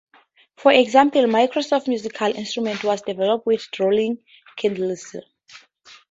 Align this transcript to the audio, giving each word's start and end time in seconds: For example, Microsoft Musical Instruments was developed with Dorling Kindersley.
For 0.57 0.71
example, 0.71 1.21
Microsoft 1.25 1.87
Musical 1.87 2.35
Instruments 2.35 2.83
was 2.83 3.03
developed 3.03 3.45
with 3.45 3.67
Dorling 3.71 4.17
Kindersley. 4.57 5.21